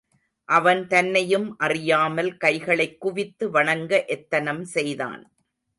[0.45, 5.31] அவன் தன்னையும் அறியாமல், கைகளைக் குவித்து வணங்க எத்தனம் செய்தான்.